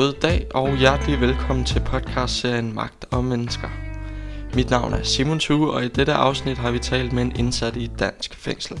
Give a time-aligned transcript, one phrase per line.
[0.00, 3.68] God dag og hjertelig velkommen til podcastserien Magt og Mennesker.
[4.54, 7.76] Mit navn er Simon Tue, og i dette afsnit har vi talt med en indsat
[7.76, 8.80] i et dansk fængsel.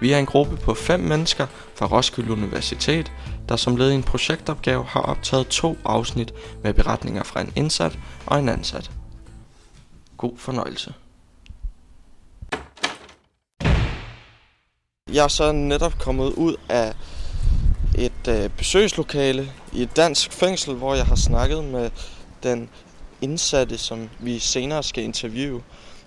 [0.00, 3.12] Vi er en gruppe på fem mennesker fra Roskilde Universitet,
[3.48, 7.98] der som led i en projektopgave har optaget to afsnit med beretninger fra en indsat
[8.26, 8.90] og en ansat.
[10.16, 10.94] God fornøjelse.
[15.12, 16.94] Jeg er så netop kommet ud af
[17.98, 21.90] et øh, besøgslokale i et dansk fængsel, hvor jeg har snakket med
[22.42, 22.68] den
[23.20, 25.62] indsatte, som vi senere skal interviewe.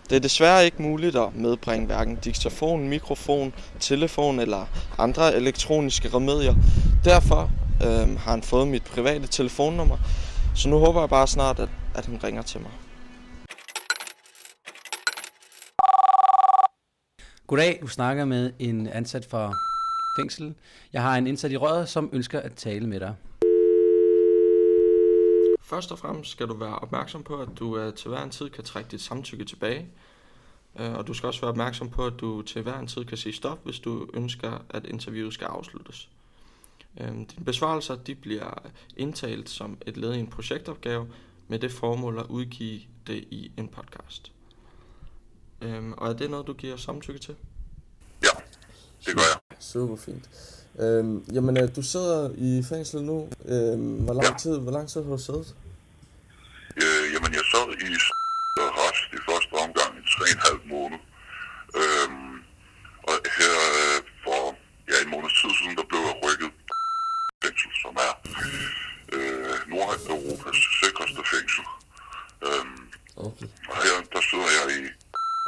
[0.10, 4.66] Det er desværre ikke muligt at medbringe hverken diktafon, mikrofon, telefon eller
[4.98, 6.56] andre elektroniske remedier.
[7.06, 7.52] Derfor
[7.84, 9.98] øh, har han fået mit private telefonnummer,
[10.56, 12.72] så nu håber jeg bare snart, at, at han ringer til mig.
[17.48, 19.69] Goddag, du snakker med en ansat fra
[20.16, 20.56] fængsel.
[20.94, 23.16] Jeg har en indsat i røret, som ønsker at tale med dig.
[25.62, 28.50] Først og fremmest skal du være opmærksom på, at du øh, til hver en tid
[28.50, 29.88] kan trække dit samtykke tilbage.
[30.80, 33.18] Øh, Og du skal også være opmærksom på, at du til hver en tid kan
[33.18, 36.10] sige stop, hvis du ønsker, at interviewet skal afsluttes.
[37.00, 38.54] Øh, Dine besvarelser de bliver
[38.98, 41.08] indtalt som et led i en projektopgave
[41.48, 44.32] med det formål at udgive det i en podcast.
[45.62, 47.36] Øh, Og er det noget, du giver samtykke til?
[48.24, 48.30] Ja,
[49.06, 49.49] det gør jeg.
[49.60, 50.26] Super fint.
[50.80, 53.30] Øhm, jamen, øh, du sidder i fængsel nu.
[53.46, 55.56] Øhm, hvor lang tid, hvor lang tid har du siddet?
[56.84, 58.12] Øh, jamen, jeg sad i s-
[58.64, 61.00] og rest i første omgang i 3,5 måned.
[61.82, 62.34] Øhm,
[63.10, 64.42] og her øh, for
[64.90, 66.52] ja, en måneds tid siden, der blev jeg rykket
[67.44, 68.14] fængsel, som er
[69.16, 71.66] øh, Nordeuropas sikreste fængsel.
[72.48, 72.80] Øhm,
[73.30, 73.48] Okay.
[73.72, 74.82] og her, der sidder jeg i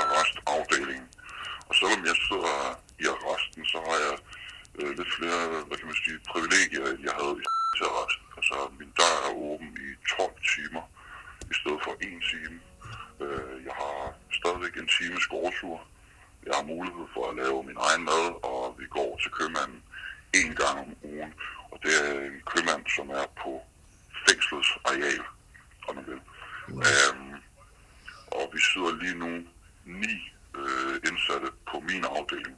[0.03, 1.07] arrestafdelingen.
[1.69, 2.55] Og selvom jeg sidder
[3.03, 4.15] i arresten, så har jeg
[4.79, 7.43] øh, lidt flere, hvad kan man sige, privilegier, end jeg havde i
[7.77, 8.19] til arrest.
[8.37, 10.83] Altså, min dør er åben i 12 timer,
[11.51, 12.57] i stedet for en time.
[13.23, 13.97] Øh, jeg har
[14.39, 15.77] stadigvæk en times gårdtur.
[16.47, 19.79] Jeg har mulighed for at lave min egen mad, og vi går til købmanden
[20.41, 21.31] en gang om ugen.
[21.71, 22.37] Og det er en
[23.23, 23.51] er på
[24.25, 25.23] fængslets areal,
[25.87, 26.21] om man vil.
[26.89, 27.33] Øhm,
[28.37, 29.31] og vi sidder lige nu
[29.85, 30.15] ni
[30.59, 32.57] øh, indsatte på min afdeling.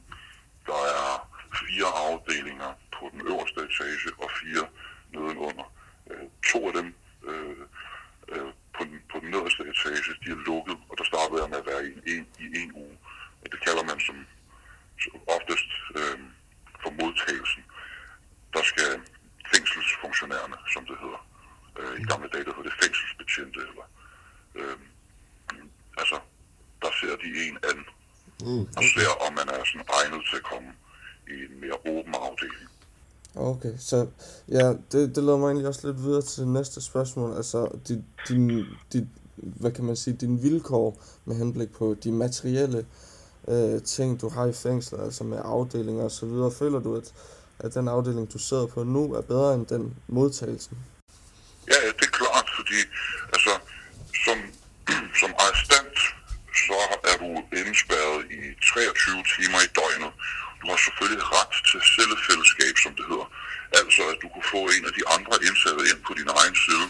[0.66, 1.12] Der er
[1.60, 4.64] fire afdelinger på den øverste etage og fire
[5.12, 5.68] nedenunder.
[6.10, 6.94] Øh, to af dem
[7.28, 7.56] øh,
[8.32, 11.58] øh, på, den, på den nederste etage, de er lukket, og der starter jeg med
[11.58, 12.98] at være i en, i en uge.
[13.42, 14.16] Og det kalder man som,
[15.02, 16.18] som oftest øh,
[16.82, 17.62] for modtagelsen.
[18.54, 18.90] Der skal
[19.54, 21.20] fængselsfunktionærerne, som det hedder,
[21.78, 23.86] øh, i gamle dage, der hed det fængselsbetjente, eller
[24.58, 24.76] øh,
[26.00, 26.16] altså,
[26.82, 27.80] der ser de en an,
[28.42, 30.68] Mm, og ser, om man er sådan egnet til at komme
[31.28, 32.68] i en mere åben afdeling.
[33.34, 34.06] Okay, så
[34.48, 37.36] ja, det, det leder mig egentlig også lidt videre til det næste spørgsmål.
[37.36, 42.86] Altså, din, din, din, hvad kan man sige, dine vilkår med henblik på de materielle
[43.48, 46.50] øh, ting, du har i fængslet, altså med afdelinger og så videre.
[46.50, 47.14] Føler du, at,
[47.58, 50.76] at den afdeling, du sidder på nu, er bedre end den modtagelsen?
[51.70, 52.80] Ja, ja, det er klart, fordi
[53.34, 53.52] altså,
[54.24, 54.38] som,
[55.20, 55.98] som arrestant,
[56.66, 56.78] så
[57.10, 57.28] er du
[57.60, 58.40] indspærret i
[58.72, 60.12] 23 timer i døgnet.
[60.60, 63.28] Du har selvfølgelig ret til cellefællesskab, som det hedder.
[63.80, 66.88] Altså, at du kan få en af de andre indsatte ind på din egen celle,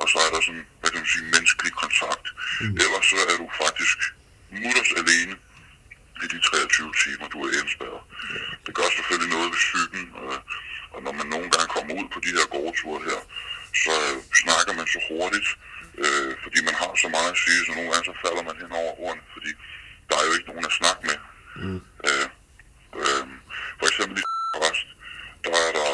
[0.00, 2.26] og så er der sådan, hvad kan man sige, menneskelig kontakt.
[2.60, 2.74] Mm.
[2.84, 3.98] Ellers så er du faktisk
[4.62, 5.34] mutters alene
[6.24, 8.02] i de 23 timer, du er indspærret.
[8.66, 10.38] Det gør selvfølgelig noget ved psyken, øh,
[10.94, 13.20] og når man nogle gange kommer ud på de her gårdture her,
[13.84, 15.48] så øh, snakker man så hurtigt,
[16.02, 18.72] øh, fordi man har så meget at sige, så nogle gange så falder man hen
[18.82, 19.50] over ordene, fordi
[20.08, 21.18] der er jo ikke nogen at snakke med.
[21.62, 21.80] Mm.
[22.06, 22.26] Øh,
[23.00, 23.24] øh,
[23.78, 24.24] for eksempel i
[24.64, 24.88] rest,
[25.44, 25.90] der er der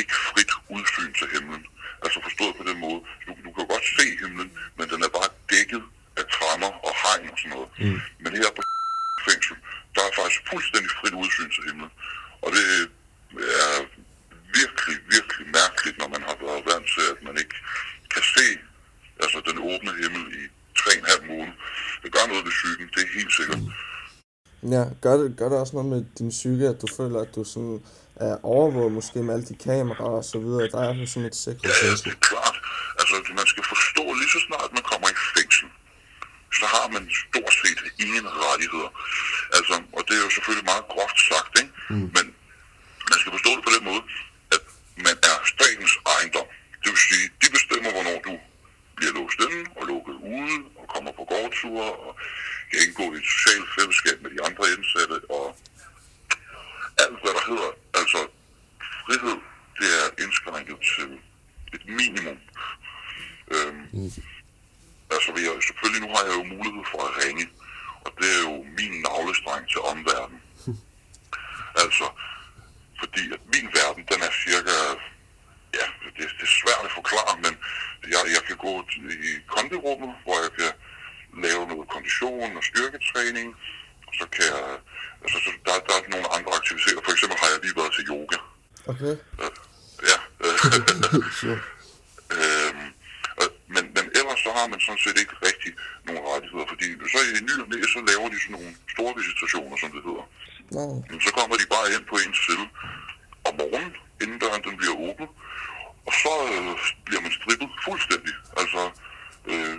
[0.00, 1.64] ikke frit udsyn til himlen.
[2.04, 5.30] Altså forstået på den måde, du, du kan godt se himlen, men den er bare
[5.52, 5.82] dækket
[6.20, 7.68] af tremmer og hegn og sådan noget.
[7.82, 7.98] Mm.
[8.22, 8.62] Men her på
[9.28, 9.56] fængsel,
[9.94, 11.90] der er faktisk fuldstændig frit udsyn til himlen.
[12.44, 12.64] Og det
[13.62, 13.76] er
[14.60, 17.56] virkelig, virkelig mærkeligt, når man har været vant til, at man ikke
[18.14, 18.46] kan se
[19.22, 20.42] altså den åbne himmel i
[20.78, 21.56] 3,5 måneder.
[22.02, 23.60] Det gør noget ved psyken, det er helt sikkert.
[24.74, 27.42] Ja, gør det, gør det også noget med din psyke, at du føler, at du
[27.44, 27.78] sådan
[28.26, 31.52] er overvåget måske med alle de kameraer og så videre, der er sådan et Ja,
[31.84, 32.56] ja, det er klart.
[33.00, 35.68] Altså, man skal forstå, lige så snart man kommer i fængsel,
[36.58, 38.90] så har man stort set ingen rettigheder.
[39.56, 41.72] Altså, og det er jo selvfølgelig meget groft sagt, ikke?
[41.92, 42.08] Mm.
[42.16, 42.24] Men
[43.10, 44.02] man skal forstå det på den måde,
[44.54, 44.62] at
[45.06, 46.48] man er statens ejendom.
[46.82, 48.34] Det vil sige, de bestemmer, hvornår du
[48.96, 52.10] bliver låst inde og lukket ude og kommer på gårdture og
[52.70, 55.44] kan indgå i et socialt fællesskab med de andre indsatte og
[57.04, 57.70] alt, hvad der hedder,
[58.00, 58.20] altså
[59.04, 59.38] frihed,
[59.78, 61.10] det er indskrænket til
[63.96, 64.10] Mm.
[65.14, 67.46] Altså, jeg, selvfølgelig nu har jeg jo mulighed for at ringe,
[68.04, 70.40] og det er jo min navlestreng til omverdenen.
[71.82, 72.06] altså,
[73.00, 74.76] fordi at min verden, den er cirka,
[75.78, 75.86] ja,
[76.16, 77.54] det, det er svært at forklare, men
[78.14, 78.72] jeg, jeg kan gå
[79.28, 80.72] i kondirummet, hvor jeg kan
[81.46, 83.48] lave noget kondition og styrketræning,
[84.06, 84.64] og så kan jeg,
[85.22, 87.00] altså, så der, der er nogle andre aktiviteter.
[87.04, 88.38] For eksempel har jeg lige været til yoga.
[88.92, 89.14] Okay.
[89.42, 89.52] Øh,
[90.10, 90.18] ja.
[91.40, 91.60] sure.
[92.36, 92.86] øhm,
[93.40, 95.72] øh, men, men ellers så har man sådan set ikke rigtig
[96.06, 99.76] nogen rettigheder, fordi så i ny og næ, så laver de sådan nogle store visitationer,
[99.82, 100.26] som det hedder.
[100.76, 102.66] Nå, Men så kommer de bare ind på ens celle
[103.48, 105.30] om morgenen, inden døren den bliver åbnet,
[106.08, 106.72] og så øh,
[107.06, 108.34] bliver man strippet fuldstændig.
[108.60, 108.82] Altså,
[109.50, 109.76] øh,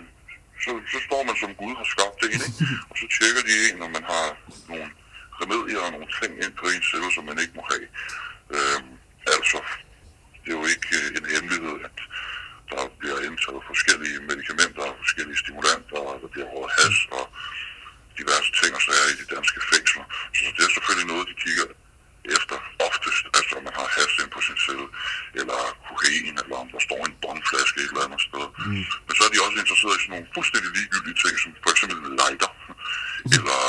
[0.63, 2.49] så, så står man som Gud har skabt det, ikke?
[2.89, 4.25] og så tjekker de en, når man har
[4.71, 4.89] nogle
[5.41, 7.87] remedier og nogle ting ind på ens celle, som man ikke må have.
[8.55, 8.79] Øh,
[9.35, 9.59] altså,
[10.41, 11.97] det er jo ikke øh, en hemmelighed, at
[12.75, 17.25] der bliver indtaget forskellige medicamenter, forskellige stimulanter, og der bliver råd has og
[18.19, 20.05] diverse ting og sager i de danske fængsler.
[20.37, 21.67] Så det er selvfølgelig noget, de kigger
[22.37, 22.57] efter
[22.87, 24.87] oftest, altså om man har has ind på sin celle,
[25.39, 28.45] eller kokain, eller om der står en bongflaske et eller andet sted.
[28.69, 28.83] Mm.
[29.05, 31.97] Men så er de også interesseret i sådan nogle fuldstændig ligegyldige ting, som for eksempel
[32.21, 32.51] lighter,
[33.37, 33.59] eller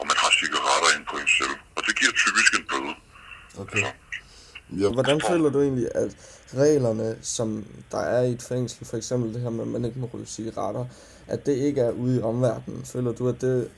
[0.00, 1.56] om man har cigaretter ind på en celle.
[1.76, 2.94] Og det giver typisk en bøde.
[3.62, 3.82] okay.
[3.84, 3.90] Så,
[4.82, 4.88] Ja.
[4.96, 6.10] Hvordan føler du egentlig, at
[6.54, 9.98] reglerne, som der er i et fængsel, for eksempel det her med, at man ikke
[9.98, 10.84] må ryge cigaretter,
[11.34, 12.84] at det ikke er ude i omverdenen?
[12.92, 13.70] Føler du, at det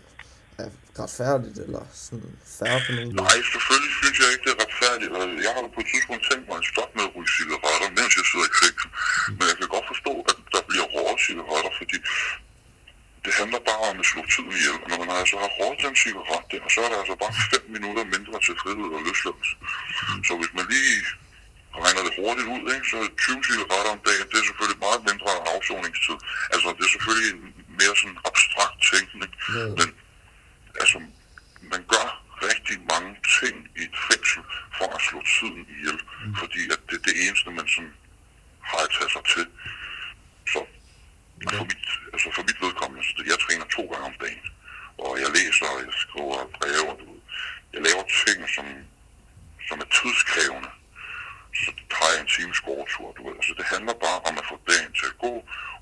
[0.59, 0.71] er
[1.03, 3.15] retfærdigt, eller sådan færre på nogen?
[3.25, 5.11] Nej, selvfølgelig synes jeg ikke, det er retfærdigt.
[5.17, 8.13] Altså, jeg har på et tidspunkt tænkt mig at stoppe med at ryge cigaretter, mens
[8.19, 8.89] jeg sidder i fængsel.
[9.39, 11.99] Men jeg kan godt forstå, at der bliver røget cigaretter, fordi
[13.25, 14.79] det handler bare om at slå tiden ihjel.
[14.85, 17.35] Og når man altså har råd til en cigaret der, så er der altså bare
[17.55, 19.55] 5 minutter mindre til frihed og løsladelse.
[20.29, 20.99] Så hvis man lige
[21.85, 25.01] regner det hurtigt ud, ikke, så er 20 cigaretter om dagen, det er selvfølgelig meget
[25.09, 26.19] mindre end afsoningstid.
[26.55, 27.43] Altså, det er selvfølgelig en
[27.81, 29.33] mere sådan abstrakt tænkning,
[29.79, 29.89] men
[30.83, 30.99] altså,
[31.73, 32.07] man gør
[32.51, 34.43] rigtig mange ting i et fængsel
[34.79, 36.35] for at slå tiden ihjel, mm.
[36.41, 37.95] fordi at det er det eneste, man sådan
[38.71, 39.47] har at tage sig til.
[40.53, 40.61] Så
[41.45, 41.59] ja.
[41.59, 44.47] for, mit, altså for mit vedkommende, så jeg træner to gange om dagen,
[45.05, 47.21] og jeg læser, og jeg skriver breve, og du ved,
[47.75, 48.67] jeg laver ting, som,
[49.69, 50.71] som er tidskrævende.
[51.63, 53.35] Så har jeg en times gårdtur, du ved.
[53.41, 55.35] Altså det handler bare om at få dagen til at gå,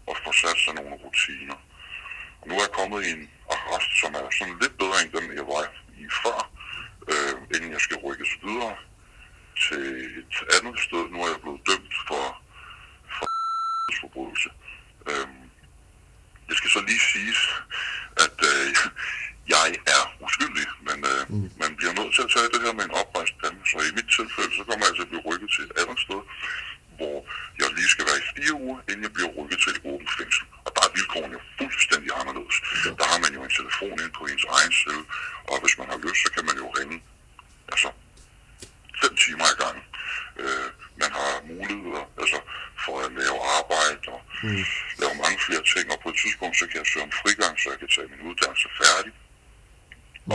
[0.08, 1.58] og få sat sig nogle rutiner.
[2.40, 5.36] Og nu er jeg kommet i en arrest, som er sådan lidt bedre end den,
[5.40, 5.62] jeg var
[6.04, 6.38] i før,
[7.10, 8.76] øh, inden jeg skal rykkes videre
[9.64, 9.84] til
[10.20, 11.02] et andet sted.
[11.12, 12.24] Nu er jeg blevet dømt for,
[13.16, 13.26] for
[14.00, 14.50] forbrydelse.
[15.10, 15.28] Øh,
[16.48, 17.40] det skal så lige siges,
[18.24, 18.68] at øh,
[19.54, 21.50] jeg er uskyldig, men øh, mm.
[21.62, 23.60] man bliver nødt til at tage det her med en oprejst pande.
[23.70, 26.20] Så i mit tilfælde, så kommer jeg altså at blive rykket til et andet sted,
[26.98, 27.16] hvor
[27.60, 30.44] jeg lige skal være i fire uger, inden jeg bliver rykket til et åbent fængsel.
[30.66, 32.56] Og der er vilkårene jo fuldstændig anderledes.
[32.84, 32.90] Ja.
[33.00, 35.04] Der har man jo en telefon ind på ens egen celle,
[35.50, 36.96] og hvis man har lyst, så kan man jo ringe
[37.72, 37.88] altså,
[39.02, 39.76] fem timer i gang.
[40.42, 40.68] Øh,
[41.02, 42.38] man har muligheder altså,
[42.84, 44.64] for at lave arbejde og mm.
[45.00, 47.66] lave mange flere ting, og på et tidspunkt, så kan jeg søge om frigang, så
[47.72, 49.12] jeg kan tage min uddannelse færdig.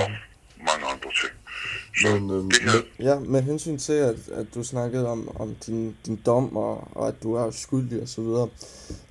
[0.01, 0.07] Og
[0.69, 1.33] mange andre ting.
[1.99, 5.55] Så Men, øhm, det her, Ja, med hensyn til, at, at du snakkede om, om
[5.65, 8.47] din, din dom, og, og at du er skyldig og så videre.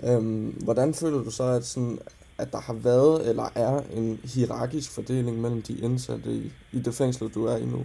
[0.08, 1.98] Øhm, hvordan føler du så, at, sådan,
[2.42, 6.94] at der har været, eller er en hierarkisk fordeling mellem de indsatte i, i det
[7.00, 7.80] fængsel, du er i nu?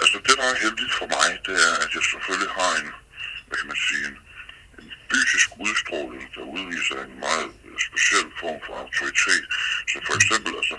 [0.00, 2.88] Altså det, der er heldigt for mig, det er, at jeg selvfølgelig har en,
[3.46, 4.16] hvad kan man sige, en,
[4.80, 9.44] en fysisk udstråling, der udviser en meget øh, speciel form for autoritet.
[9.90, 10.76] Så for eksempel, altså,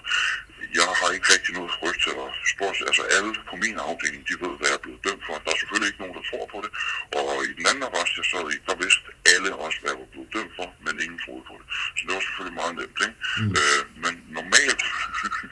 [0.77, 4.35] jeg har ikke rigtig noget frygt til at spørge, altså alle på min afdeling, de
[4.43, 5.33] ved, hvad jeg er blevet dømt for.
[5.43, 6.71] Der er selvfølgelig ikke nogen, der tror på det.
[7.19, 10.11] Og i den anden arrest, jeg sad i, der vidste alle også, hvad jeg var
[10.13, 11.67] blevet dømt for, men ingen troede på det.
[11.97, 13.17] Så det var selvfølgelig meget nemt, ikke?
[13.39, 13.51] Mm.
[13.59, 14.81] Øh, men normalt,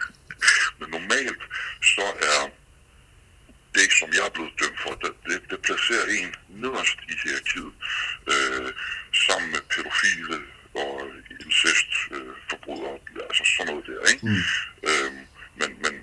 [0.80, 1.42] men normalt,
[1.94, 2.42] så er
[3.76, 6.30] det, som jeg er blevet dømt for, det, det, det placerer en
[6.64, 7.74] nederst i hierarkiet,
[8.34, 8.70] øh,
[9.26, 10.38] sammen med pædofile
[10.84, 10.94] og
[11.46, 12.34] incestforbrydere, øh,
[13.30, 14.26] altså sådan noget der, ikke?
[14.28, 14.44] Mm.
[14.90, 15.12] Øh,
[15.60, 15.94] men, men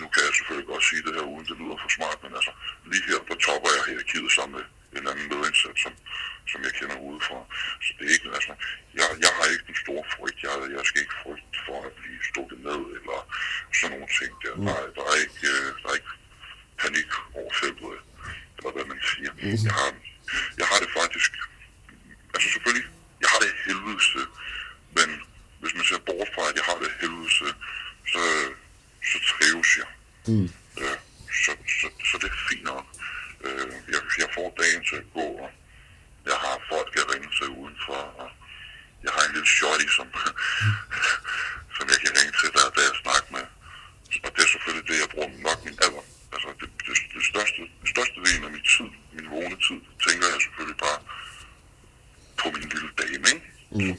[0.00, 2.52] nu kan jeg selvfølgelig godt sige det her, uden det lyder for smart, men altså
[2.90, 4.64] lige her, der topper jeg hierarkiet sammen med
[4.98, 5.92] en anden medindsat, som,
[6.50, 7.38] som jeg kender udefra.
[7.84, 8.54] Så det er ikke, altså,
[8.98, 10.38] jeg, jeg har ikke den store frygt.
[10.46, 13.18] Jeg, jeg skal ikke frygte for at blive stukket ned, eller
[13.78, 14.54] sådan nogle ting der.
[14.56, 14.64] Mm.
[14.66, 16.12] Der, er- der, er ikke, øh, der er ikke
[16.82, 17.98] panik over feltet,
[18.56, 19.32] eller hvad man siger.
[19.32, 19.56] Mm.
[19.68, 19.90] Jeg, har,
[20.60, 21.32] jeg har det faktisk,
[22.34, 22.88] altså selvfølgelig,
[23.22, 24.20] jeg har det helvedeste,
[24.96, 25.08] men
[25.60, 27.46] hvis man ser bort fra, at jeg har det helvedeste,
[28.12, 28.22] så,
[29.10, 29.88] så trives jeg.
[30.30, 30.48] Mm.
[30.80, 30.98] Øh,
[31.44, 32.86] så, så, så det er fint nok.
[33.46, 35.50] Øh, jeg, jeg får dagen til at gå, og
[36.30, 38.28] jeg har folk, jeg ringer til udenfor, og
[39.60, 40.06] buddy, som,
[41.76, 43.46] som jeg kan ringe til, der, der jeg snakker med.
[44.24, 46.04] Og det er selvfølgelig det, jeg bruger nok min alder.
[46.34, 50.26] Altså det, det, det største, det største del af min tid, min vågne tid, tænker
[50.32, 51.00] jeg selvfølgelig bare
[52.40, 53.46] på min lille dame, ikke?
[53.70, 53.96] Mm.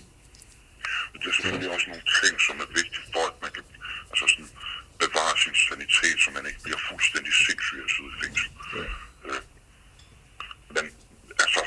[1.11, 3.63] Men det er selvfølgelig også nogle ting, som er vigtige for, at man kan
[4.11, 4.51] altså sådan,
[5.03, 8.49] bevare sin sanitet, så man ikke bliver fuldstændig sindssyg af at sidde i fængsel.
[8.77, 8.85] Ja.
[9.27, 9.41] Øh,
[10.75, 10.85] men
[11.43, 11.61] altså,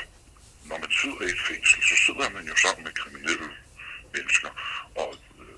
[0.69, 3.49] når man sidder i et fængsel, så sidder man jo sammen med kriminelle
[4.15, 4.51] mennesker,
[5.01, 5.09] og
[5.41, 5.57] øh,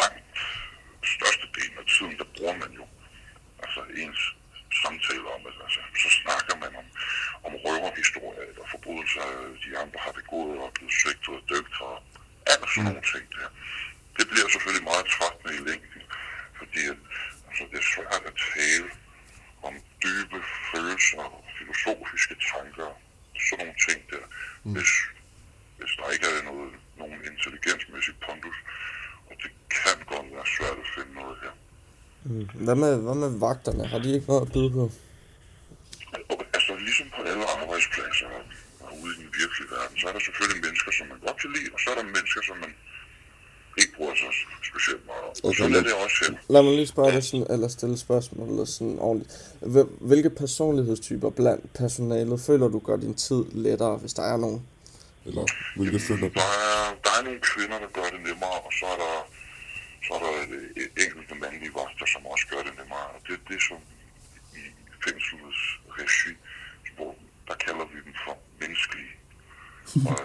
[0.00, 0.38] langt
[1.14, 2.84] størstedelen af tiden, der bruger man jo
[3.64, 4.22] altså ens
[4.82, 6.86] samtaler om, at altså, så snakker man om,
[7.46, 9.24] om røverhistorier eller forbrydelser,
[9.64, 11.94] de andre har begået og blevet svigtet og døbt og
[12.50, 13.48] alle sådan nogle ting der.
[14.18, 16.02] Det bliver selvfølgelig meget trættende i længden,
[16.58, 16.98] fordi at,
[17.48, 18.88] altså, det er svært at tale
[19.68, 19.74] om
[20.04, 20.38] dybe
[20.70, 22.90] følelser og filosofiske tanker,
[23.46, 24.24] sådan nogle ting der,
[24.64, 24.72] mm.
[24.74, 24.92] hvis,
[25.78, 28.58] hvis der ikke er noget, nogen intelligensmæssig pondus,
[29.28, 31.54] og det kan godt være svært at finde noget her.
[32.24, 32.48] Mm.
[32.70, 33.82] Hvad med, hvad med vagterne?
[33.92, 34.84] Har de ikke noget at byde på?
[36.30, 38.26] Og, altså ligesom på alle arbejdspladser
[38.84, 41.50] og, ude i den virkelige verden, så er der selvfølgelig mennesker, som man godt kan
[41.56, 42.72] lide, og så er der mennesker, som man
[43.80, 44.30] ikke bruger sig
[44.70, 45.32] specielt meget om.
[45.48, 46.32] Okay, Sådan er det også her.
[46.54, 49.30] Lad mig lige spørge dig sådan, eller stille spørgsmål eller sådan ordentligt.
[49.72, 54.60] Hvil- Hvilke personlighedstyper blandt personalet føler du gør din tid lettere, hvis der er nogen?
[55.28, 55.44] Eller
[55.76, 56.34] hvilke føler du?
[56.42, 59.12] Der er, der er nogle kvinder, der gør det nemmere, og så er der,
[60.06, 60.34] så er der
[61.04, 63.06] enkelte mandlige vagter, som også gør det nemmere.
[63.14, 63.80] Og det er det, som
[64.60, 64.62] i
[65.04, 65.62] fængslets
[65.98, 66.32] regi,
[66.96, 67.12] hvor
[67.48, 69.14] der kalder vi dem for menneskelige.
[70.10, 70.20] Og,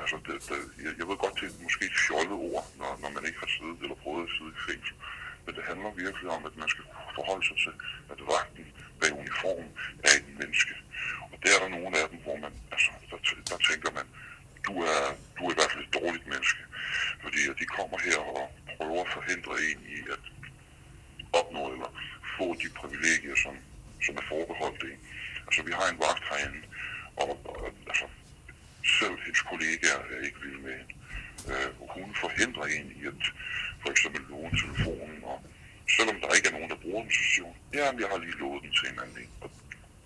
[0.00, 3.10] altså, det, det, jeg, jeg ved godt, det er måske et fjollet ord, når, når
[3.16, 4.96] man ikke har siddet eller prøvet at sidde i fængsel.
[5.44, 6.84] Men det handler virkelig om, at man skal
[7.16, 7.74] forholde sig til,
[8.12, 8.66] at vagten
[9.00, 9.70] bag uniformen
[10.06, 10.74] er et menneske.
[11.32, 13.18] Og der er der nogle af dem, hvor man, altså, der,
[13.50, 14.06] der tænker man,
[14.68, 15.02] du er,
[15.36, 16.62] du er i hvert fald et dårligt menneske.
[17.24, 18.42] Fordi at de kommer her og
[18.76, 19.04] prøver
[19.56, 20.24] at forhindre en i at
[21.32, 21.90] opnå eller
[22.38, 23.54] få de privilegier, som,
[24.06, 25.00] som er forbeholdt en.
[25.46, 26.62] Altså, vi har en vagt herinde,
[27.16, 28.06] og, og altså,
[29.00, 30.94] selv hendes kollegaer er ikke vilde med hende.
[31.50, 33.24] Øh, hun forhindrer en i at
[33.82, 35.38] for eksempel låne telefonen, og
[35.96, 38.38] selvom der ikke er nogen, der bruger den, så siger hun, ja, jeg har lige
[38.42, 39.18] lovet den til en anden.
[39.22, 39.50] en." Og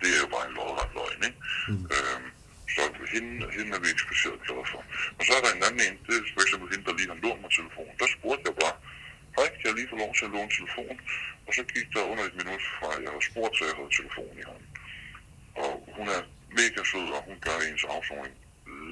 [0.01, 1.39] det er jo bare en lodret løgn, ikke?
[1.69, 1.83] Mm.
[1.95, 2.27] Øhm,
[2.75, 2.81] så
[3.13, 4.81] hende, hende er vi ikke specielt glade for.
[5.17, 7.19] Og så er der en anden en, det er for eksempel hende, der lige har
[7.25, 7.95] lånt mig telefonen.
[8.01, 8.75] Der spurgte jeg bare,
[9.37, 10.99] hej, kan jeg lige få lov til at låne telefonen?
[11.47, 13.93] Og så gik der under et minut fra, at jeg havde spurgt, til jeg havde
[13.99, 14.69] telefonen i hånden.
[15.63, 16.21] Og hun er
[16.59, 18.35] mega sød, og hun gør ens afsoning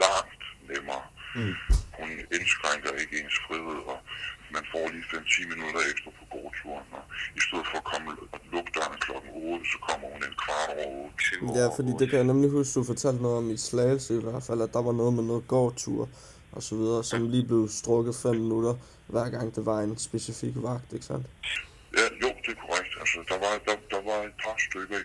[0.04, 1.06] langt nemmere.
[1.38, 1.56] Mm.
[2.00, 4.00] Hun indskrænker ikke ens frihed, og
[4.56, 6.88] man får lige 5-10 minutter ekstra på gårdturen.
[6.98, 7.04] Og
[7.40, 10.70] i stedet for at komme og lukke døren klokken 8, så kommer hun en kvart
[11.44, 11.60] over 8.
[11.60, 14.24] til Ja, fordi det kan jeg nemlig huske, du fortalte noget om i Slagelse i
[14.24, 16.10] hvert fald, at der var noget med noget gårdtur
[16.52, 18.74] og så videre, som lige blev strukket 5 minutter,
[19.08, 21.28] hver gang det var en specifik vagt, ikke sandt?
[21.98, 22.94] Ja, jo, det er korrekt.
[23.02, 25.04] Altså, der var, der, der var et par stykker i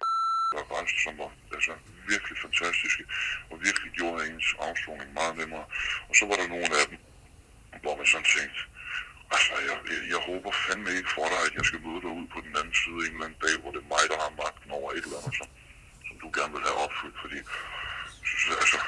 [0.53, 1.73] der rejste, som var altså,
[2.13, 3.03] virkelig fantastiske,
[3.51, 5.67] og virkelig gjorde ens afsoning meget nemmere.
[6.09, 6.99] Og så var der nogle af dem,
[7.85, 8.61] hvor man sådan tænkte,
[9.35, 12.27] altså, jeg, jeg, jeg håber fandme ikke for dig, at jeg skal møde dig ud
[12.35, 14.71] på den anden side en eller anden dag, hvor det er mig, der har magten
[14.79, 15.49] over et eller andet, som
[16.25, 17.39] du gerne vil have opfyldt, fordi
[18.43, 18.79] så, altså,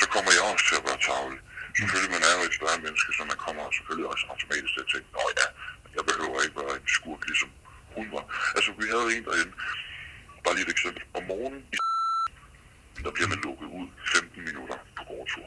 [0.00, 1.40] så kommer jeg også til at være tavlig.
[1.76, 4.90] Selvfølgelig, man er jo et større menneske, så man kommer selvfølgelig også automatisk til at
[4.92, 5.46] tænke, nå ja,
[5.96, 7.50] jeg behøver ikke være en skurk, ligesom
[7.96, 8.24] hun var.
[8.56, 9.54] Altså, vi havde en derinde,
[10.44, 11.02] bare lige et eksempel.
[11.18, 11.76] Om morgenen, i
[13.04, 15.46] der bliver man lukket ud 15 minutter på gårdtur.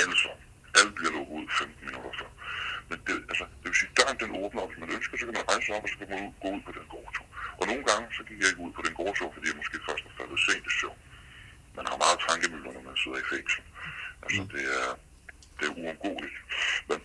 [0.00, 0.44] Alle sammen.
[0.78, 2.30] Alle bliver lukket ud 15 minutter før.
[2.88, 5.36] Men det, altså, det vil sige, døren den åbner, og hvis man ønsker, så kan
[5.38, 7.26] man rejse sig op, og så kan man ud, gå ud på den gårdtur.
[7.60, 10.04] Og nogle gange, så gik jeg ikke ud på den gårdtur, fordi jeg måske først
[10.08, 11.00] er faldet sent i søvn.
[11.78, 13.62] Man har meget tankemøller, når man sidder i fængsel.
[14.24, 14.88] Altså, det er,
[15.58, 16.38] det er uundgåeligt.
[16.88, 16.98] Men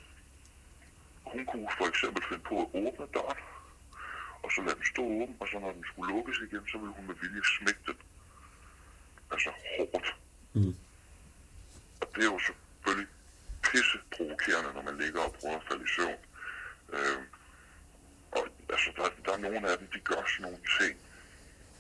[1.32, 3.42] hun kunne for eksempel finde på at åbne døren,
[4.44, 6.94] og så lade den stå åben, og så når den skulle lukkes igen, så ville
[6.98, 7.98] hun med vilje smække den.
[9.34, 10.08] Altså hårdt.
[10.54, 10.76] Mm.
[12.02, 13.10] Og det er jo selvfølgelig
[13.64, 16.22] pisse provokerende, når man ligger og prøver at falde i søvn.
[16.96, 17.26] Øhm,
[18.32, 20.94] og altså, der, der er nogle af dem, de gør sådan nogle ting,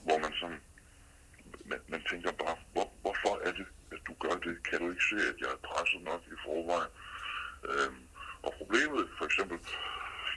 [0.06, 0.62] hvor man sådan,
[1.66, 4.64] man, man tænker bare, hvor, hvorfor er det, at du gør det?
[4.68, 6.92] Kan du ikke se, at jeg er presset nok i forvejen?
[7.70, 8.02] Øhm,
[8.46, 9.58] og problemet, for eksempel,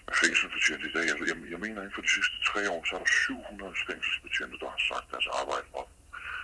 [0.06, 2.92] med fængselsbetjente i dag, altså, jeg, jeg mener, inden for de sidste tre år, så
[2.96, 5.90] er der 700 fængselsbetjente, der har sagt deres arbejde op.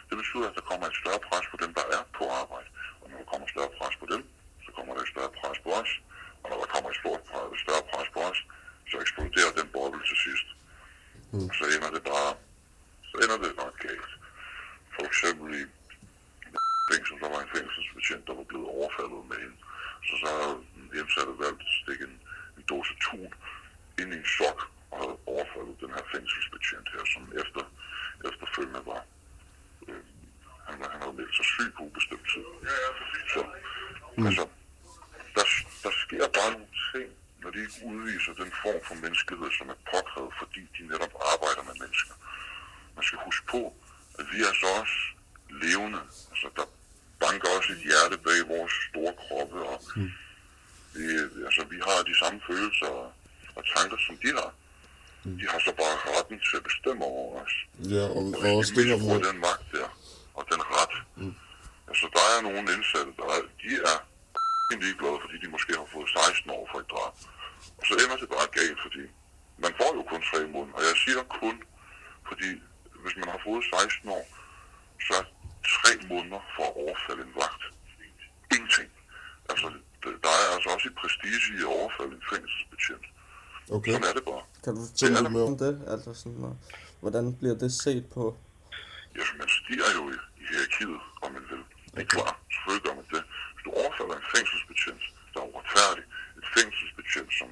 [0.09, 2.69] Det betyder, at der kommer et større pres på dem, der er på arbejde.
[3.01, 4.23] Og når der kommer et større pres på dem,
[4.65, 5.91] så kommer der et større pres på os.
[6.43, 8.39] Og når der kommer et stort pres, større pres på os,
[8.91, 10.49] så eksploderer den boble til sidst.
[11.33, 11.49] Mm.
[11.49, 12.33] Og så ender det bare,
[13.11, 14.13] så ender det ret galt.
[14.95, 15.63] For eksempel i
[16.91, 19.57] fængsel, der var en fængselsbetjent, der var blevet overfaldet med en.
[20.09, 22.17] Så så havde den hjemsatte valgt at stikke en,
[22.59, 23.33] en dose tun
[24.01, 24.59] ind i en sok
[24.91, 27.63] og havde overfaldet den her fængselsbetjent her, som efter,
[28.29, 29.03] efterfølgende var...
[29.89, 30.05] Øh,
[30.69, 32.45] han, han havde meldt sig syg på ubestemt tid.
[33.35, 33.41] Så,
[34.17, 34.27] mm.
[34.27, 34.45] altså,
[35.37, 35.45] der,
[35.85, 37.09] der sker bare nogle ting,
[37.43, 41.63] når de ikke udviser den form for menneskelighed, som er påkrævet, fordi de netop arbejder
[41.69, 42.15] med mennesker.
[42.97, 43.61] Man skal huske på,
[44.19, 44.99] at vi er så også
[45.65, 46.01] levende.
[46.31, 46.67] Altså, der
[47.25, 50.11] banker også et hjerte bag vores store kroppe, og mm.
[50.95, 51.05] vi,
[51.49, 52.91] altså, vi har de samme følelser
[53.57, 54.51] og, tanker, som de har.
[55.25, 55.37] Mm.
[55.39, 57.55] De har så bare retten til at bestemme over os.
[57.95, 59.21] Ja, og, Og og også de det her med...
[59.29, 59.89] den magt der,
[60.39, 61.35] og den ret, mm.
[61.91, 63.99] altså der er nogle indsatte, der er, de er
[64.85, 67.15] ligeglade, fordi de måske har fået 16 år for et drab.
[67.79, 69.05] Og så ender det bare galt, fordi
[69.65, 70.75] man får jo kun tre måneder.
[70.79, 71.57] Og jeg siger kun,
[72.29, 72.51] fordi
[73.03, 74.25] hvis man har fået 16 år,
[75.09, 75.17] så
[75.77, 77.63] tre måneder for at overfalde en vagt.
[78.55, 78.89] Ingenting.
[79.51, 79.67] Altså,
[80.03, 83.07] det- der er altså også et prestige i at overfalde en fængselsbetjent.
[83.77, 84.43] Okay, Sådan er det bare.
[84.65, 85.75] Kan du er lidt mere om det?
[85.95, 86.55] Altså sådan, og,
[87.03, 88.25] hvordan bliver det set på?
[89.17, 91.63] Ja, så man stiger jo i, i hierarkiet, om man vil.
[91.95, 93.23] Det er klart, selvfølgelig gør man det.
[93.55, 96.05] Hvis du overfalder en fængselsbetjent, der er uretfærdig,
[96.41, 97.49] et fængselsbetjent, som,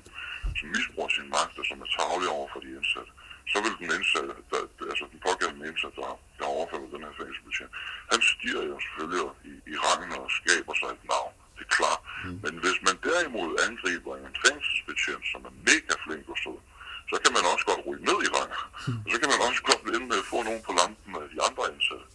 [0.58, 3.12] som misbruger sin magt og som er tavlig over for de indsatte,
[3.52, 4.60] så vil den indsatte, der,
[4.92, 7.72] altså den pågældende indsatte, der, der overfalder den her fængselsbetjent,
[8.12, 11.34] han stiger jo selvfølgelig i, i rangen og skaber sig et navn.
[11.56, 12.00] Det er klart.
[12.24, 12.38] Mm.
[12.44, 16.60] Men hvis man derimod angriber en fængselsbetjent, som er mega flink og sød,
[17.10, 18.60] så kan man også godt ryge ned i rangen.
[19.04, 21.38] Og så kan man også godt ind med at få nogen på lampen af de
[21.46, 22.06] andre indsatte.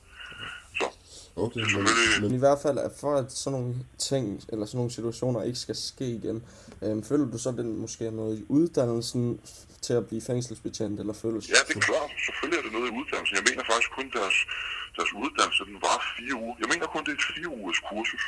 [1.35, 2.21] Okay, det er men.
[2.21, 3.75] Men i hvert fald, at for at sådan nogle
[4.09, 6.43] ting, eller sådan nogle situationer ikke skal ske igen,
[6.81, 9.39] øhm, føler du så, den måske er noget i uddannelsen
[9.85, 12.11] til at blive fængselsbetjent, eller føler du Ja, det er klart.
[12.27, 13.35] Selvfølgelig er det noget i uddannelsen.
[13.39, 14.37] Jeg mener faktisk kun deres,
[14.97, 16.55] deres uddannelse, den var fire uger.
[16.61, 18.23] Jeg mener kun, det er et fire ugers kursus.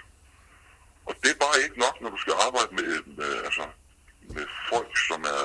[1.07, 3.65] Og det er bare ikke nok, når du skal arbejde med, med, altså,
[4.35, 5.43] med folk, som er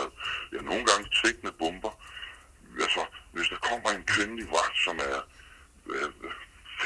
[0.54, 1.92] ja, nogle gange tækkende bomber.
[2.85, 3.02] Altså,
[3.35, 5.18] hvis der kommer en kvindelig vagt, som er
[5.92, 6.11] øh,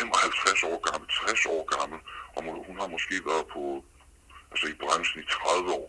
[0.01, 1.99] 55 år gammel, 60 år gammel,
[2.37, 3.63] og hun har måske været på,
[4.53, 5.89] altså i branchen i 30 år,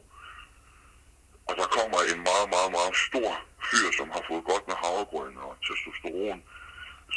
[1.49, 3.29] og der kommer en meget, meget, meget stor
[3.69, 6.39] fyr, som har fået godt med havregrøn og testosteron,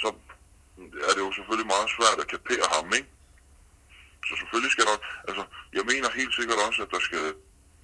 [0.01, 0.09] så
[1.09, 3.11] er det jo selvfølgelig meget svært at kapere ham, ikke?
[4.29, 4.97] Så selvfølgelig skal der,
[5.29, 5.43] altså,
[5.79, 7.25] jeg mener helt sikkert også, at der skal,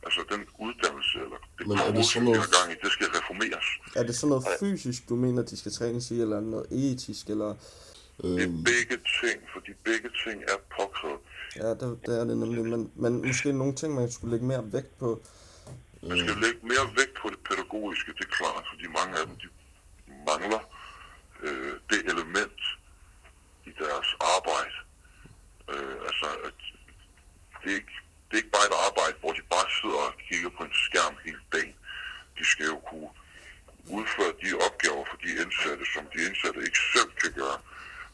[0.07, 2.91] altså den uddannelse, eller det Men er det sådan vi noget- har gang i, det
[2.97, 3.67] skal reformeres.
[4.01, 7.25] Er det sådan noget fysisk, du mener, de skal trænes i, eller er noget etisk,
[7.35, 7.51] eller...
[8.19, 11.21] Det er øhm, begge ting, fordi begge ting er påkrævet.
[11.57, 14.65] Ja, det, det er det nemlig, men, men måske nogle ting, man skulle lægge mere
[14.73, 15.23] vægt på.
[16.03, 19.37] Man skal lægge mere vægt på det pædagogiske, det er klart, fordi mange af dem
[19.43, 19.49] de
[20.31, 20.63] mangler
[21.43, 22.61] øh, det element
[23.71, 24.77] i deres arbejde.
[25.73, 26.59] Øh, altså, at
[27.63, 27.97] det, er ikke,
[28.27, 31.15] det er ikke bare et arbejde, hvor de bare sidder og kigger på en skærm
[31.27, 31.77] hele dagen.
[32.39, 33.11] De skal jo kunne
[33.97, 37.59] udføre de opgaver for de indsatte, som de indsatte ikke selv kan gøre.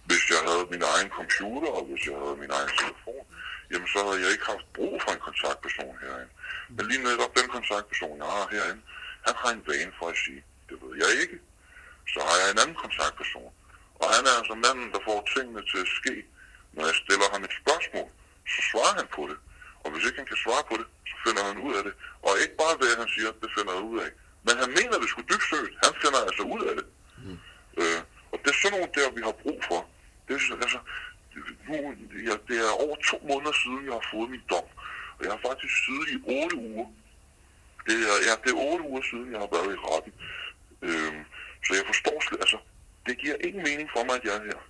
[0.08, 3.24] Hvis jeg havde min egen computer, og hvis jeg havde min egen telefon,
[3.70, 6.32] jamen så havde jeg ikke haft brug for en kontaktperson herinde.
[6.76, 8.82] Men lige netop den kontaktperson, jeg har herinde,
[9.26, 11.38] han har en vane for at sige, det ved jeg ikke.
[12.12, 13.52] Så har jeg en anden kontaktperson.
[14.02, 16.14] Og han er altså manden, der får tingene til at ske.
[16.74, 18.08] Når jeg stiller ham et spørgsmål,
[18.52, 19.38] så svarer han på det.
[19.82, 21.94] Og hvis ikke han kan svare på det, så finder han ud af det.
[22.26, 24.10] Og ikke bare hvad han siger, det finder jeg ud af.
[24.46, 25.74] Men han mener det skulle dybt søgt.
[25.84, 26.86] Han finder altså ud af det.
[27.24, 27.38] Mm.
[27.80, 28.00] Øh,
[28.32, 29.80] og det er sådan nogle der, vi har brug for.
[30.28, 30.78] Det så- altså,
[31.68, 31.76] nu,
[32.28, 34.66] ja, det er over to måneder siden, jeg har fået min dom.
[35.16, 36.86] Og jeg har faktisk siddet i otte uger.
[37.86, 40.12] Det er, ja, det er otte uger siden, jeg har været i retten.
[40.88, 41.20] Øhm,
[41.66, 42.58] så jeg forstår slet, altså,
[43.06, 44.60] det giver ingen mening for mig, at jeg er her.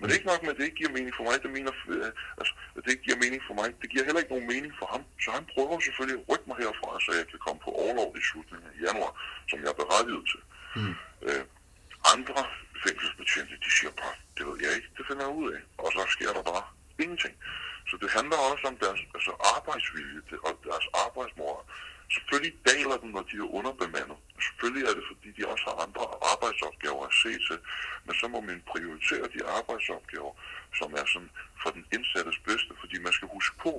[0.00, 2.54] Men ikke nok med, at det ikke giver mening for mig, det mener, øh, altså,
[2.76, 3.68] at det ikke giver mening for mig.
[3.80, 5.02] Det giver heller ikke nogen mening for ham.
[5.24, 8.22] Så han prøver selvfølgelig at rykke mig herfra, så jeg kan komme på overlov i
[8.30, 9.12] slutningen af januar,
[9.50, 10.40] som jeg er berettiget til.
[10.78, 10.94] Mm.
[11.26, 11.42] Øh,
[12.14, 12.38] andre
[12.84, 15.60] fængselsbetjente, de siger bare, det ved jeg ikke, det finder jeg ud af.
[15.82, 16.64] Og så sker der bare
[17.04, 17.34] ingenting.
[17.90, 21.64] Så det handler også om deres altså arbejdsvilje og deres arbejdsmoral.
[22.14, 24.18] Selvfølgelig daler den, når de er underbemandet.
[24.46, 27.58] Selvfølgelig er det, fordi de også har andre arbejdsopgaver at se til.
[28.06, 30.32] Men så må man prioritere de arbejdsopgaver,
[30.78, 31.30] som er sådan
[31.62, 32.72] for den indsattes bedste.
[32.82, 33.72] Fordi man skal huske på,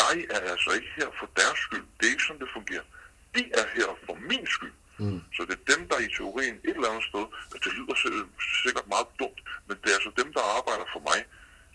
[0.00, 1.86] jeg er altså ikke her for deres skyld.
[1.96, 2.86] Det er ikke sådan, det fungerer.
[3.36, 4.76] De er her for min skyld.
[5.04, 5.20] Mm.
[5.36, 8.28] Så det er dem, der i teorien et eller andet sted, at det lyder si-
[8.64, 11.18] sikkert meget dumt, men det er altså dem, der arbejder for mig.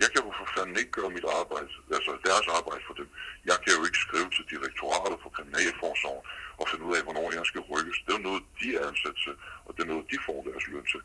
[0.01, 3.07] Jeg kan jo for fanden ikke gøre mit arbejde, altså deres arbejde for dem.
[3.49, 6.23] Jeg kan jo ikke skrive til direktoratet for kriminalforsorgen
[6.59, 7.97] og finde ud af, hvornår jeg skal rykkes.
[8.03, 9.33] Det er jo noget, de er ansat til,
[9.65, 11.01] og det er noget, de får deres løn til.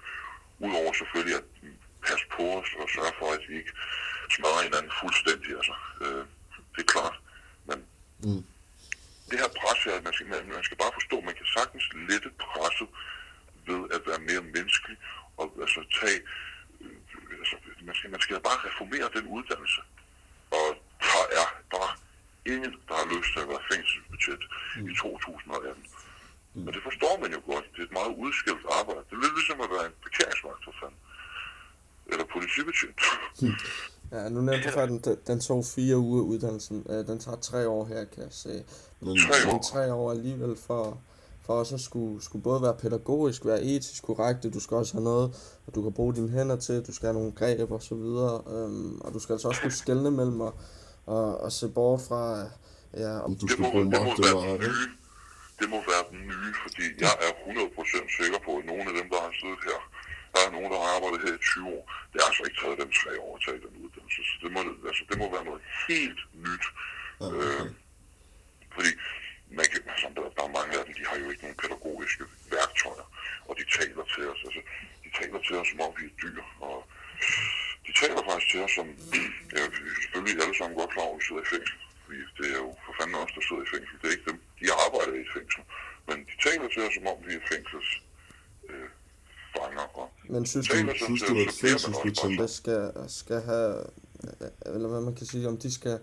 [0.66, 1.46] Udover selvfølgelig at
[2.06, 3.72] passe på os og sørge for, at vi ikke
[4.36, 5.50] smadrer hinanden fuldstændig.
[5.60, 6.22] Altså, øh,
[6.74, 7.16] det er klart.
[7.68, 7.78] Men
[8.26, 8.42] Mm.
[9.30, 12.88] Det her pres her, man skal, man, skal bare forstå, man kan sagtens lette presset
[13.68, 14.96] ved at være mere menneskelig
[15.40, 16.20] og altså tage,
[16.80, 17.56] øh, altså,
[17.88, 19.80] man skal, man skal bare reformere den uddannelse.
[20.58, 20.68] Og
[21.06, 21.92] der er bare
[22.52, 24.44] ingen, der har lyst til at være fængselsbetjent
[24.76, 24.88] mm.
[24.90, 25.86] i 2018.
[26.54, 26.66] Mm.
[26.66, 27.66] Og det forstår man jo godt.
[27.72, 29.04] Det er et meget udskilt arbejde.
[29.08, 31.00] Det er lidt ligesom at være en parkeringsvagt for fanden.
[32.12, 33.00] Eller politibetjent.
[34.12, 36.86] Ja, nu nævnte du før, at den, den tog fire uger uddannelsen.
[36.90, 38.64] Øh, Den tager tre år her, kan jeg se.
[39.00, 39.62] Men, Tre år.
[39.62, 41.00] tre år alligevel for,
[41.46, 45.04] for også at skulle, skulle både være pædagogisk, være etisk korrekt, du skal også have
[45.04, 47.94] noget, og du kan bruge dine hænder til, du skal have nogle greb og så
[47.94, 50.54] videre, øhm, og du skal altså også kunne skelne mellem og,
[51.06, 52.22] og, og se bort fra,
[52.96, 54.88] ja, om, du Det skal må, bruge det må magt eller nye.
[55.60, 59.06] Det må være den nye, fordi jeg er 100% sikker på, at nogle af dem,
[59.12, 59.78] der har siddet her,
[60.38, 61.82] der er nogen, der har arbejdet her i 20 år.
[62.10, 64.60] Det har altså ikke taget dem tre år at tage den uddannelse, så det må,
[64.90, 66.66] altså, det må være noget helt nyt.
[67.20, 67.70] Ja, Øh, okay.
[68.74, 68.90] fordi
[69.58, 72.24] man kan, altså, der, der er mange af dem, de har jo ikke nogen pædagogiske
[72.54, 73.06] værktøjer,
[73.48, 74.60] og de taler til os, altså,
[75.04, 76.76] de taler til os, som om vi er dyr, og
[77.86, 78.88] de taler faktisk til os som,
[79.56, 82.18] ja, vi er selvfølgelig alle sammen godt klar over, at vi sidder i fængsel, fordi
[82.38, 84.66] det er jo for fanden os, der sidder i fængsel, det er ikke dem, de
[84.84, 85.62] arbejder i et fængsel,
[86.08, 87.90] men de taler til os, som om vi er fængsels
[90.30, 93.84] men synes du, synes du, at bare det skal, skal have,
[94.66, 95.98] eller hvad man kan sige, om de skal,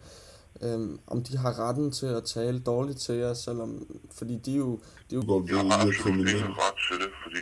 [0.62, 3.70] øhm, om de har retten til at tale dårligt til jer, selvom,
[4.18, 6.98] fordi de er jo, de jo godt ved, at I er absolut ingen ret til
[7.04, 7.40] det, fordi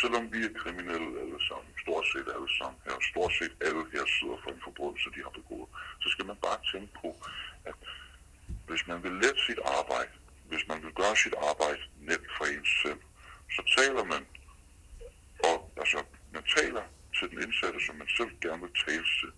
[0.00, 4.04] selvom vi er kriminelle alle sammen, stort set alle sammen her, stort set alle her
[4.16, 5.68] sidder for en forbrydelse, de har begået,
[6.02, 7.08] så skal man bare tænke på,
[7.70, 7.76] at
[8.68, 10.12] hvis man vil lette sit arbejde,
[10.50, 13.00] hvis man vil gøre sit arbejde nemt for ens selv,
[13.54, 14.22] så taler man,
[15.48, 15.98] og altså,
[16.34, 16.82] man taler
[17.22, 19.32] til den indsatte, som man selv gerne vil tale til.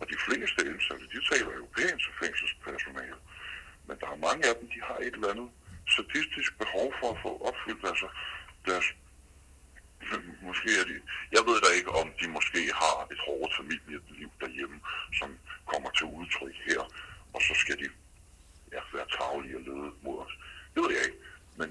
[0.00, 3.18] Og de fleste indsatte, de taler jo pænt til fængselspersonale.
[3.86, 5.50] Men der er mange af dem, de har et eller andet
[5.96, 8.08] sadistisk behov for at få opfyldt altså,
[8.68, 8.86] deres
[10.48, 10.96] måske er de,
[11.36, 14.78] jeg ved da ikke, om de måske har et hårdt familieliv derhjemme,
[15.18, 15.28] som
[15.72, 16.80] kommer til udtryk her,
[17.34, 17.88] og så skal de
[18.74, 20.34] ja, være tavlige og lede mod os.
[20.74, 21.20] Det ved jeg ikke.
[21.60, 21.68] Men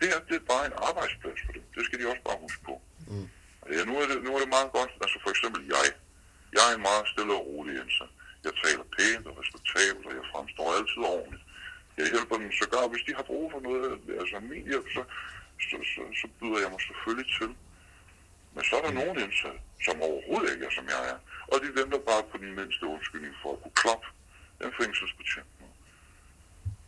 [0.00, 1.64] det her, det er bare en arbejdsplads for dem.
[1.74, 2.74] Det skal de også bare huske på.
[3.10, 3.28] Mm.
[3.76, 4.92] Ja, nu er, det, nu er det meget godt.
[5.04, 5.86] Altså for eksempel jeg.
[6.56, 8.12] Jeg er en meget stille og rolig indsat.
[8.46, 11.44] Jeg taler pænt og respektabelt, og jeg fremstår altid ordentligt.
[11.98, 13.84] Jeg hjælper dem sågar, hvis de har brug for noget,
[14.20, 15.02] altså min hjælp, så,
[15.68, 17.50] så, så, så byder jeg mig selvfølgelig til.
[18.54, 21.18] Men så er der nogen indsatte, som overhovedet ikke er, som jeg er.
[21.52, 24.06] Og de venter bare på den mindste undskyldning for at kunne klappe
[24.64, 25.52] en fængselsbetjent.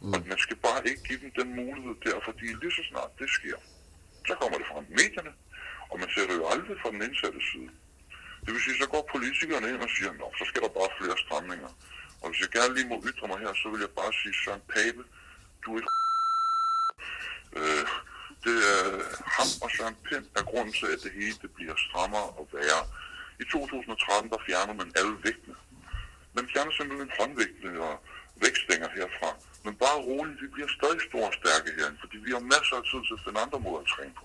[0.02, 0.12] Mm.
[0.14, 3.30] Og man skal bare ikke give dem den mulighed der, fordi lige så snart det
[3.38, 3.58] sker,
[4.28, 5.32] så kommer det i medierne,
[5.92, 7.70] og man ser det jo aldrig fra den indsatte side.
[8.44, 11.16] Det vil sige, så går politikerne ind og siger, nå, så skal der bare flere
[11.24, 11.70] stramninger.
[12.22, 14.64] Og hvis jeg gerne lige må ytre mig her, så vil jeg bare sige, Søren
[14.74, 15.02] Pape,
[15.64, 15.88] du er et
[17.58, 17.84] øh,
[18.44, 18.82] det er
[19.36, 22.82] ham og Søren Pind er grunden til, at det hele det bliver strammere og værre.
[23.42, 25.56] I 2013, der fjerner man alle vægtene.
[26.36, 27.94] Man fjerner simpelthen håndvægtene og
[28.42, 29.30] vægtstænger herfra.
[29.64, 32.84] Men bare roligt, vi bliver stadig store og stærke herinde, fordi vi har masser af
[32.90, 34.24] tid til at finde andre måder at træne på.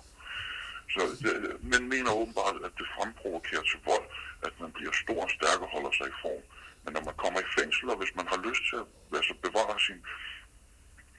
[0.93, 1.33] Så det,
[1.73, 4.05] man mener åbenbart, at det fremprovokerer til vold,
[4.47, 6.43] at man bliver stor og stærk og holder sig i form.
[6.83, 8.87] Men når man kommer i fængsel, og hvis man har lyst til at
[9.19, 9.99] altså bevare sin,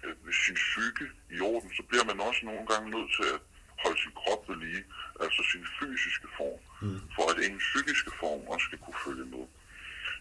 [0.04, 1.04] øh, sin psyke
[1.36, 3.40] i orden, så bliver man også nogle gange nødt til at
[3.82, 4.82] holde sin krop ved lige,
[5.24, 7.00] altså sin fysiske form, mm.
[7.16, 9.44] for at ens psykiske form også skal kunne følge med.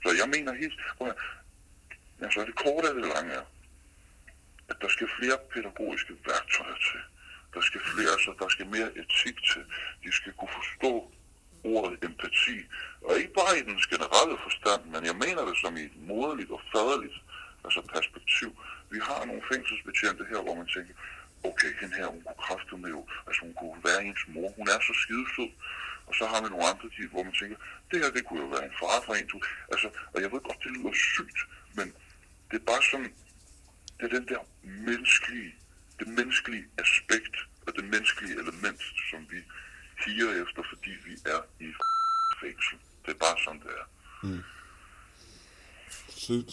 [0.03, 1.17] Så jeg mener helt, at-
[2.25, 3.45] altså det korte af det lange er,
[4.71, 7.01] at der skal flere pædagogiske værktøjer til.
[7.53, 9.63] Der skal flere, altså der skal mere etik til.
[10.03, 10.91] De skal kunne forstå
[11.63, 12.57] ordet empati.
[13.07, 16.51] Og ikke bare i den generelle forstand, men jeg mener det som i et moderligt
[16.51, 17.17] og faderligt
[17.65, 18.49] altså perspektiv.
[18.93, 20.93] Vi har nogle fængselsbetjente her, hvor man tænker,
[21.49, 24.67] okay, den her, hun kunne kræfte med jo, altså hun kunne være ens mor, hun
[24.75, 25.51] er så skidesød.
[26.07, 27.57] Og så har vi nogle andre, de- hvor man tænker,
[27.91, 29.27] det her, det kunne jo være en far for en.
[29.27, 29.41] du-
[29.73, 31.39] Altså, og jeg ved godt, det lyder sygt,
[31.77, 31.87] men
[32.51, 33.13] det er bare sådan,
[33.97, 34.41] det er den der
[34.87, 35.55] menneskelige,
[35.99, 37.35] det menneskelige aspekt
[37.67, 38.81] og det menneskelige element,
[39.11, 39.39] som vi
[40.05, 41.69] higer efter, fordi vi er i
[42.41, 42.77] fængsel.
[43.05, 43.85] Det er bare sådan, det er.
[46.27, 46.51] Sygt.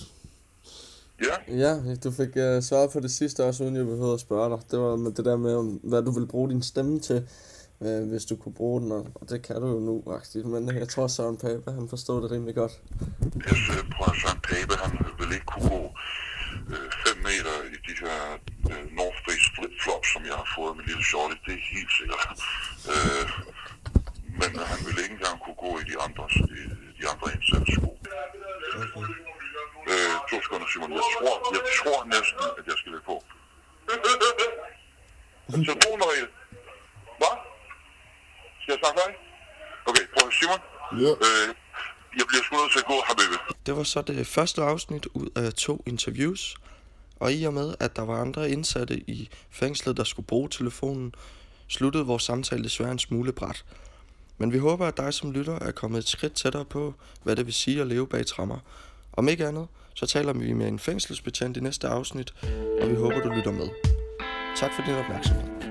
[1.27, 1.73] Ja, Ja,
[2.05, 4.71] du fik uh, svaret på det sidste også, uden jeg behøvede at spørge dig.
[4.71, 7.29] Det var med det der med, hvad du vil bruge din stemme til,
[7.81, 10.47] uh, hvis du kunne bruge den, og, og det kan du jo nu, faktisk.
[10.47, 12.73] Men jeg tror, Søren Pape, han forstod det rimelig godt.
[13.49, 15.83] jeg ser på at Søren Pape, han vil ikke kunne gå
[17.07, 18.21] 5 meter i de her
[18.71, 21.37] øh, North Face flip-flops, som jeg har fået af min lille shorty.
[21.47, 22.23] Det er helt sikkert.
[22.93, 23.25] Øh,
[24.41, 26.25] men han vil ikke engang kunne gå i de andre,
[26.91, 27.91] i de andre indsatte sko.
[29.93, 30.91] Øh, to sekunder, Simon.
[30.99, 33.17] Jeg tror, jeg tror næsten, at jeg skal lægge på.
[35.69, 36.29] Telefonnøgle.
[37.21, 37.35] Hvad?
[38.61, 39.17] Skal jeg snakke færdig?
[39.87, 40.59] Okay, prøv at- Simon.
[41.03, 41.11] Ja.
[41.11, 41.55] Øh,
[42.19, 43.37] jeg bliver sgu nødt til at gå, Habibi.
[43.67, 46.57] Det var så det første afsnit ud af to interviews.
[47.21, 51.15] Og i og med, at der var andre indsatte i fængslet, der skulle bruge telefonen,
[51.69, 53.65] sluttede vores samtale desværre en smule bræt.
[54.39, 57.47] Men vi håber, at dig som lytter er kommet et skridt tættere på, hvad det
[57.47, 58.59] vil sige at leve bag trammer.
[59.13, 62.35] Om ikke andet, så taler vi med en fængselsbetjent i næste afsnit,
[62.83, 63.69] og vi håber, du lytter med.
[64.57, 65.64] Tak for din opmærksomhed.